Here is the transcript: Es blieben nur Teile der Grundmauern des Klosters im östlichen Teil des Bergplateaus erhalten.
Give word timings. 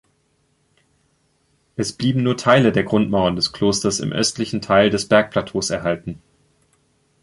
Es 1.75 1.93
blieben 1.93 2.23
nur 2.23 2.35
Teile 2.35 2.71
der 2.71 2.83
Grundmauern 2.83 3.35
des 3.35 3.53
Klosters 3.53 3.99
im 3.99 4.11
östlichen 4.11 4.59
Teil 4.59 4.89
des 4.89 5.07
Bergplateaus 5.07 5.69
erhalten. 5.69 6.19